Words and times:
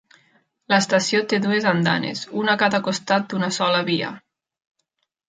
L'estació 0.71 1.19
té 1.33 1.37
dues 1.43 1.67
andanes, 1.71 2.23
un 2.45 2.49
a 2.53 2.55
cada 2.63 2.79
costat 2.89 3.29
d'una 3.35 3.51
sola 3.59 3.83
via. 3.91 4.11